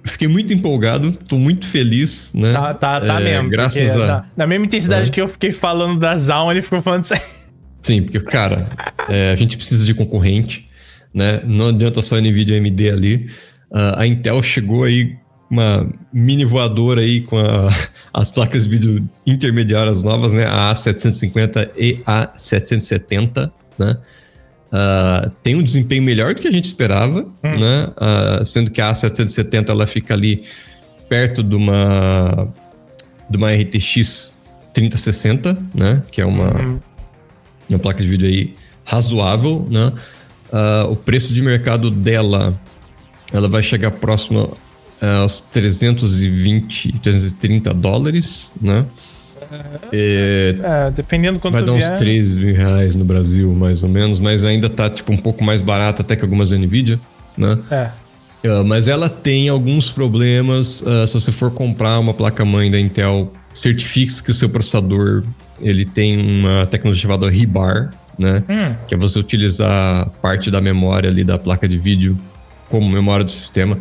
[0.05, 2.53] fiquei muito empolgado, tô muito feliz, né?
[2.53, 3.49] Tá, tá, tá é, mesmo.
[3.49, 4.07] Graças a.
[4.07, 5.13] Na, na mesma intensidade é.
[5.13, 7.21] que eu fiquei falando da Zaun, ele ficou falando isso aí.
[7.81, 8.71] Sim, porque, cara,
[9.09, 10.67] é, a gente precisa de concorrente,
[11.15, 11.41] né?
[11.45, 13.31] Não adianta só NVIDIA AMD ali.
[13.71, 15.17] Uh, a Intel chegou aí
[15.51, 17.69] uma mini voadora aí com a,
[18.13, 20.45] as placas de vídeo intermediárias novas, né?
[20.45, 23.97] A A750 e a 770, né?
[24.73, 27.59] Uh, tem um desempenho melhor do que a gente esperava, hum.
[27.59, 27.89] né?
[27.89, 30.45] Uh, sendo que a A770 ela fica ali
[31.09, 32.49] perto de uma
[33.29, 34.37] de uma RTX
[34.73, 36.03] 3060, né?
[36.11, 36.81] Que é uma, uhum.
[37.69, 38.55] uma placa de vídeo aí
[38.85, 39.93] razoável, né?
[40.53, 42.59] Uh, o preço de mercado dela
[43.33, 44.57] ela vai chegar próximo
[45.03, 48.85] uh, aos 320, 330 dólares, né?
[49.93, 51.93] É, é, dependendo quanto Vai dar vier.
[51.93, 55.45] uns 3 mil reais no Brasil, mais ou menos, mas ainda tá tipo um pouco
[55.45, 56.99] mais barato até que algumas Nvidia,
[57.37, 57.59] né?
[57.71, 57.91] É.
[58.45, 60.83] Uh, mas ela tem alguns problemas.
[60.83, 65.23] Uh, se você for comprar uma placa-mãe da Intel, certifique que o seu processador
[65.61, 68.43] ele tem uma tecnologia chamada Rebar, né?
[68.49, 68.75] Hum.
[68.87, 72.19] Que é você utilizar parte da memória ali da placa de vídeo
[72.69, 73.79] como memória do sistema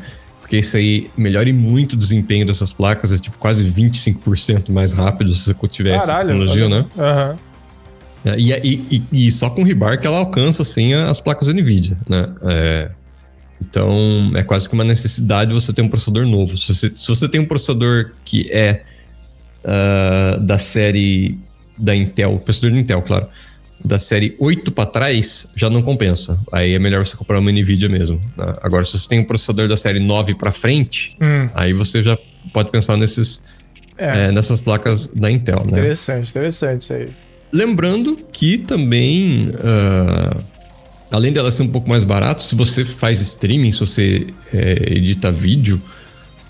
[0.52, 5.34] porque isso aí melhora muito o desempenho dessas placas, é tipo quase 25% mais rápido
[5.34, 6.86] se você tiver essa tecnologia, né?
[6.98, 8.36] Uhum.
[8.38, 8.52] E,
[8.92, 12.36] e, e, só com o Rebar que ela alcança assim as placas NVIDIA, né?
[12.44, 12.92] É,
[13.62, 16.58] então é quase que uma necessidade você ter um processador novo.
[16.58, 18.84] Se você, se você tem um processador que é
[19.64, 21.40] uh, da série
[21.80, 23.30] da Intel, processador da Intel, claro,
[23.84, 26.39] da série 8 para trás, já não compensa.
[26.52, 28.20] Aí é melhor você comprar uma Nvidia mesmo.
[28.38, 28.54] Né?
[28.62, 31.50] Agora, se você tem um processador da série 9 para frente, hum.
[31.54, 32.17] aí você já
[32.54, 33.44] pode pensar nesses,
[33.98, 34.28] é.
[34.28, 35.63] É, nessas placas da Intel.
[35.65, 35.80] Né?
[35.80, 37.10] Interessante, interessante isso aí.
[37.52, 40.41] Lembrando que também, uh,
[41.12, 45.30] além dela ser um pouco mais barato, se você faz streaming, se você é, edita
[45.32, 45.82] vídeo,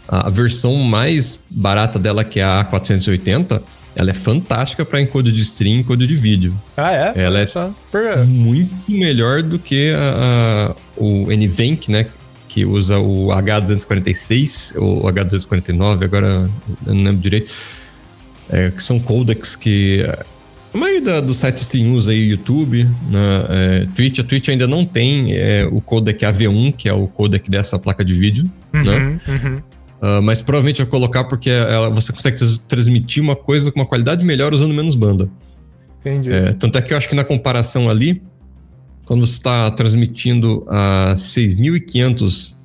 [0.08, 3.62] a versão mais barata dela, que é a A480,
[3.96, 6.54] ela é fantástica para encode de stream e encode de vídeo.
[6.78, 7.14] Ah, é?
[7.16, 12.08] Ela é muito melhor do que a, a, o NVENC, né?
[12.48, 16.50] Que usa o H246 ou H249, agora
[16.86, 17.52] eu não lembro direito.
[18.50, 20.06] É, que são codecs que
[20.74, 24.20] a maioria dos sites stream usa aí YouTube, na é, Twitch.
[24.20, 28.06] A Twitch ainda não tem é, o codec AV1, que é o codec dessa placa
[28.06, 29.20] de vídeo, uhum, né?
[29.28, 29.62] Uhum.
[30.02, 32.38] Uh, mas provavelmente vai colocar porque ela, você consegue
[32.68, 35.30] transmitir uma coisa com uma qualidade melhor usando menos banda.
[36.00, 36.32] Entendi.
[36.32, 38.22] É, tanto é que eu acho que na comparação ali,
[39.06, 42.56] quando você está transmitindo a 6.500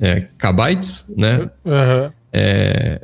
[0.00, 1.50] é, kbytes, né?
[1.64, 2.10] Uhum.
[2.32, 3.00] É,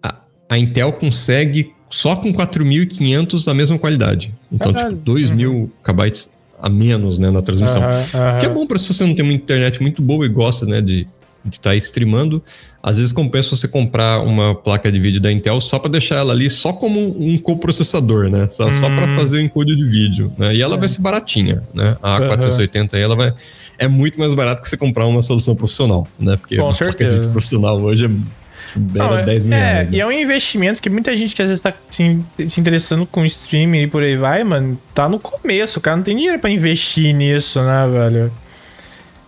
[0.00, 0.14] a,
[0.48, 4.32] a, Intel consegue só com 4.500 a mesma qualidade.
[4.52, 4.96] Então, Caralho.
[4.96, 5.68] tipo, 2.000 uhum.
[5.82, 6.30] kbytes
[6.62, 7.82] a menos né, na transmissão.
[7.82, 10.66] Uhum, Que é bom para se você não tem uma internet muito boa e gosta
[10.66, 11.08] né, de
[11.48, 12.42] estar tá streamando
[12.82, 16.32] às vezes compensa você comprar uma placa de vídeo da Intel só para deixar ela
[16.32, 18.48] ali só como um coprocessador, né?
[18.50, 18.72] Só, hum.
[18.72, 20.54] só para fazer o encode de vídeo, né?
[20.54, 20.78] E ela é.
[20.78, 21.96] vai ser baratinha, né?
[22.02, 23.34] A A480 aí, ela vai
[23.78, 26.36] é muito mais barato que você comprar uma solução profissional, né?
[26.36, 26.96] Porque Com certeza.
[26.96, 28.10] placa de vídeo profissional hoje é
[28.76, 29.90] não, é, 10 mil é, reais.
[29.90, 29.96] Né?
[29.96, 33.24] E é um investimento que muita gente que às vezes tá se, se interessando com
[33.24, 35.78] streaming e por aí vai, mano, tá no começo.
[35.78, 38.32] O cara não tem dinheiro para investir nisso, né, velho?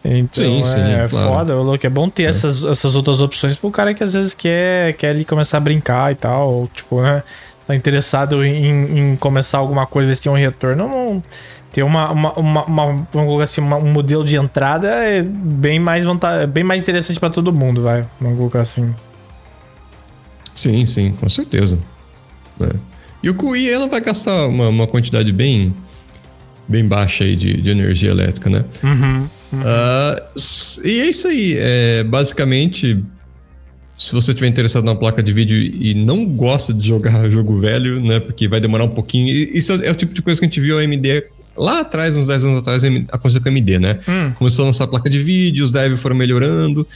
[0.04, 1.28] Então sim, sim, é, claro.
[1.28, 1.86] foda, louco.
[1.86, 2.26] É bom ter é.
[2.26, 6.10] Essas, essas outras opções pro cara que às vezes quer, quer ali começar a brincar
[6.12, 6.52] e tal.
[6.52, 7.22] Ou, tipo, né?
[7.66, 10.88] Tá interessado em, em começar alguma coisa, ver se tem um retorno.
[10.88, 11.22] Não,
[11.72, 16.04] ter uma, uma, uma, uma, vamos assim, uma, um modelo de entrada é bem mais
[16.04, 18.04] vantagem, bem mais interessante para todo mundo, vai.
[18.20, 18.94] Vamos colocar assim.
[20.54, 21.78] Sim, sim, com certeza.
[22.60, 22.70] É.
[23.22, 25.74] E o QI ela vai gastar uma, uma quantidade bem
[26.68, 28.64] bem baixa aí de, de energia elétrica, né?
[28.82, 29.26] Uhum.
[29.56, 31.56] Uh, e é isso aí.
[31.58, 33.02] É, basicamente,
[33.96, 38.02] se você estiver interessado na placa de vídeo e não gosta de jogar jogo velho,
[38.02, 38.20] né?
[38.20, 39.28] Porque vai demorar um pouquinho.
[39.28, 41.24] Isso é, é o tipo de coisa que a gente viu a AMD
[41.56, 43.98] lá atrás, uns 10 anos atrás, aconteceu com a AMD, né?
[44.08, 44.32] Hum.
[44.32, 46.86] Começou a lançar a placa de vídeo, os devs foram melhorando.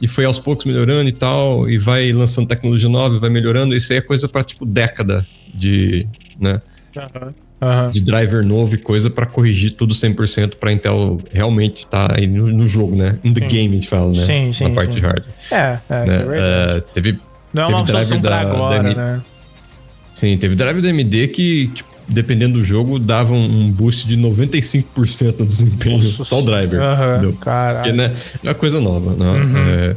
[0.00, 1.70] E foi aos poucos melhorando e tal.
[1.70, 3.74] E vai lançando tecnologia nova, vai melhorando.
[3.74, 6.06] Isso aí é coisa para tipo década de.
[6.38, 6.60] né?
[6.96, 7.32] Uhum.
[7.64, 7.90] Uhum.
[7.90, 12.26] de driver novo e coisa para corrigir tudo 100% para Intel realmente estar tá aí
[12.26, 13.18] no, no, jogo, né?
[13.24, 13.48] In the sim.
[13.48, 14.24] game, a gente fala, né?
[14.24, 14.64] Sim, sim.
[14.64, 15.00] Na parte sim.
[15.00, 15.34] de hardware.
[15.50, 16.16] É, é, né?
[16.34, 17.18] é teve,
[17.52, 19.22] Não é uma driver da, agora, da né?
[20.12, 25.40] Sim, teve driver da AMD que, tipo, dependendo do jogo, dava um boost de 95%
[25.40, 25.98] no desempenho.
[25.98, 26.80] Nossa, só o driver.
[26.80, 27.94] Uhum, Caralho.
[27.94, 29.30] né, é uma coisa nova, né?
[29.30, 29.56] Uhum.
[29.56, 29.96] É,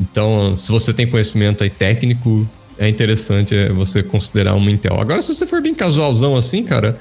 [0.00, 5.00] então, se você tem conhecimento aí técnico, é interessante é, você considerar uma Intel.
[5.00, 6.98] Agora, se você for bem casualzão assim, cara,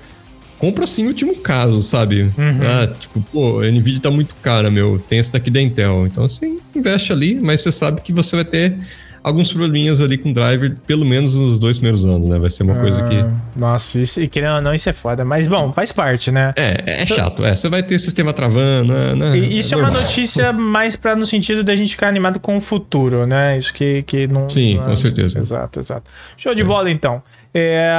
[0.59, 2.23] compra assim o último caso, sabe?
[2.37, 2.59] Uhum.
[2.61, 6.07] Ah, tipo, pô, a Nvidia tá muito cara, meu, tem esse daqui da Intel.
[6.07, 8.77] Então, você investe ali, mas você sabe que você vai ter
[9.23, 12.37] alguns probleminhas ali com o driver, pelo menos nos dois primeiros anos, né?
[12.37, 13.15] Vai ser uma ah, coisa que.
[13.15, 15.23] Ah, nossa, isso, e querendo ou não, isso é foda.
[15.23, 16.53] Mas bom, faz parte, né?
[16.57, 17.45] É, é chato.
[17.45, 19.37] É, você vai ter sistema travando, né?
[19.37, 22.57] e, isso é, é uma notícia mais para no sentido da gente ficar animado com
[22.57, 23.57] o futuro, né?
[23.57, 24.49] Isso que, que não.
[24.49, 25.39] Sim, não, com certeza.
[25.39, 26.03] Exato, exato.
[26.35, 26.65] Show de é.
[26.65, 27.23] bola, então.
[27.55, 27.93] É,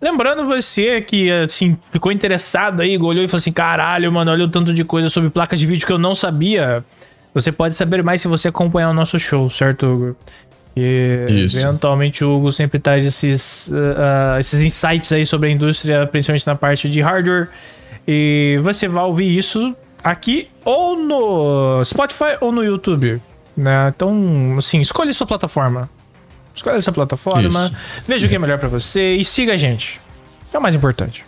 [0.00, 4.48] lembrando você que, assim, ficou interessado aí, olhou e falou assim: caralho, mano, olha o
[4.48, 6.84] tanto de coisa sobre placas de vídeo que eu não sabia.
[7.34, 10.16] Você pode saber mais se você acompanhar o nosso show, certo, Hugo?
[10.76, 11.58] E Isso.
[11.58, 16.56] eventualmente o Hugo sempre traz esses, uh, esses insights aí sobre a indústria, principalmente na
[16.56, 17.48] parte de hardware.
[18.06, 23.20] E você vai ouvir isso aqui ou no Spotify ou no YouTube.
[23.56, 23.92] Né?
[23.94, 25.88] Então, assim, escolha sua plataforma.
[26.54, 27.76] Escolha sua plataforma, isso.
[28.06, 30.00] veja o que é melhor para você e siga a gente.
[30.52, 31.24] É o mais importante.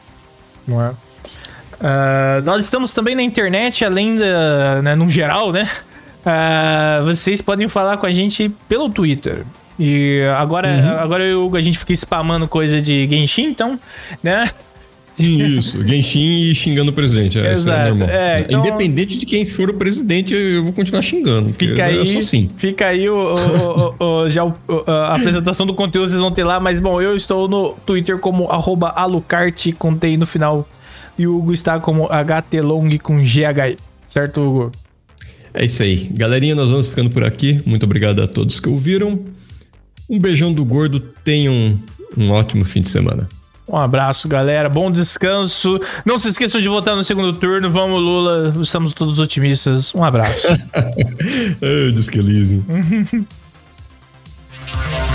[0.67, 0.91] Não é?
[0.91, 4.83] Uh, nós estamos também na internet, além da.
[4.83, 5.69] Né, no geral, né?
[6.27, 9.45] Uh, vocês podem falar com a gente pelo Twitter.
[9.79, 10.99] E agora, uhum.
[10.99, 13.79] agora eu, a gente fica spamando coisa de Genshin, então,
[14.23, 14.49] né?
[15.19, 17.39] Isso, Genshin e xingando o presidente.
[17.39, 17.81] É, Exato.
[17.81, 18.09] É normal.
[18.09, 18.61] É, então...
[18.61, 21.53] Independente de quem for o presidente, eu vou continuar xingando.
[21.55, 22.51] Fica aí, assim.
[22.57, 23.35] fica aí o,
[23.99, 24.43] o, o, já
[24.87, 28.49] a apresentação do conteúdo vocês vão ter lá, mas bom, eu estou no Twitter como
[28.51, 30.69] alucarte com T no final.
[31.19, 33.79] E o Hugo está como HTLong com GH.
[34.07, 34.73] Certo, Hugo?
[35.57, 36.11] É isso aí.
[36.13, 37.63] Galerinha, nós vamos ficando por aqui.
[37.65, 39.25] Muito obrigado a todos que ouviram.
[40.09, 41.01] Um beijão do gordo.
[41.01, 41.75] Tenham
[42.15, 43.27] um, ótimo fim de semana.
[43.67, 44.69] Um abraço, galera.
[44.69, 45.81] Bom descanso.
[46.05, 47.71] Não se esqueçam de votar no segundo turno.
[47.71, 48.55] Vamos, Lula.
[48.61, 49.95] Estamos todos otimistas.
[49.95, 50.47] Um abraço.
[51.95, 52.21] Diz que